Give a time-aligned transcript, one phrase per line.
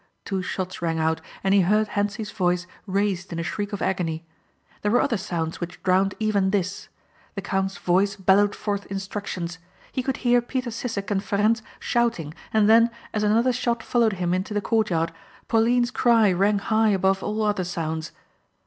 [0.25, 4.25] Two shots rang out and he heard Hentzi's voice raised in a shriek of agony.
[4.81, 6.89] There were other sounds which drowned even this.
[7.35, 9.59] The count's voice bellowed forth instructions.
[9.91, 14.33] He could hear Peter Sissek and Ferencz shouting and then, as another shot followed him
[14.33, 15.11] into the courtyard
[15.47, 18.11] Pauline's cry rang high above all other sounds.